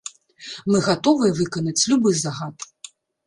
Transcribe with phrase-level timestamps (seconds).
[0.71, 2.57] Мы гатовыя выканаць любы загад.